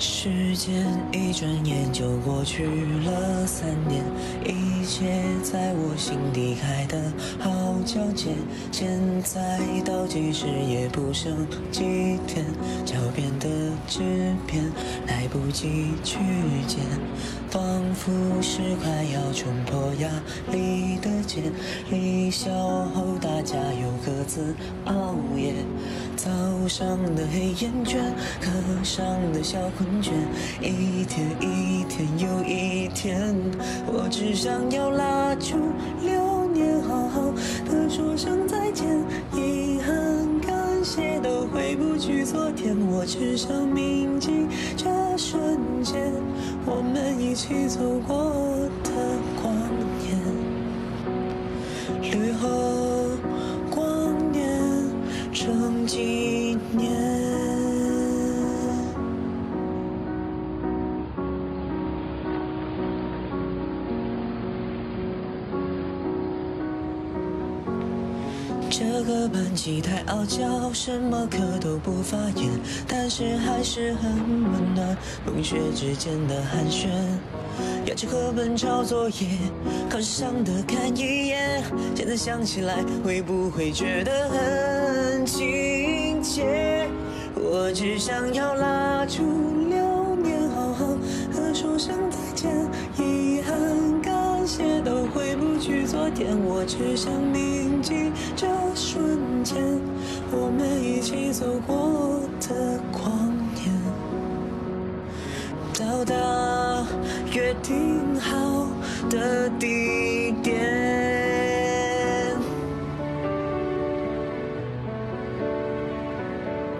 [0.00, 2.64] 时间一转眼就过去
[3.04, 4.04] 了三年，
[4.44, 5.04] 一切
[5.42, 7.50] 在我心底开得好
[7.84, 8.30] 皎洁。
[8.70, 12.46] 现在倒计时也不剩几天，
[12.84, 13.48] 脚边的
[13.88, 14.64] 纸片
[15.08, 16.16] 来不及去
[16.68, 16.78] 捡，
[17.50, 17.60] 仿
[17.92, 20.08] 佛是快要冲破压
[20.52, 21.42] 力的茧。
[21.90, 22.52] 离校
[22.94, 25.54] 后大家又各自熬夜，
[26.18, 26.28] 早
[26.66, 28.50] 上的黑眼圈，课
[28.82, 30.10] 上的小困倦。
[30.60, 33.32] 一天一天又一天，
[33.86, 35.54] 我只想要拉住
[36.02, 37.30] 流年，好好
[37.70, 38.84] 的说声再见。
[39.32, 46.12] 遗憾、感谢都回不去昨天，我只想铭记这瞬间，
[46.66, 48.34] 我们一起走过
[48.82, 48.90] 的
[49.40, 49.54] 光
[50.02, 50.18] 年，
[52.10, 52.48] 绿后
[68.78, 72.48] 这个班级太傲娇，什么课都不发言，
[72.86, 74.96] 但是还是很温暖。
[75.26, 76.86] 同学之间的寒暄，
[77.86, 79.26] 压着课本抄作业，
[79.90, 81.60] 考试上的看一眼。
[81.96, 86.88] 现在想起来，会不会觉得很亲切？
[87.34, 89.24] 我只想要拉住
[96.10, 99.56] 天，我只想铭记这瞬间，
[100.30, 103.10] 我们一起走过的光
[103.54, 103.72] 年。
[105.78, 106.14] 到达
[107.32, 108.68] 约定好
[109.08, 110.97] 的地点。